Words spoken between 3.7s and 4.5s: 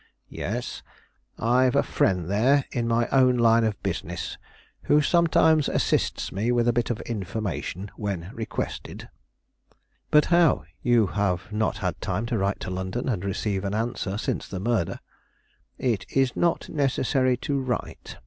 business,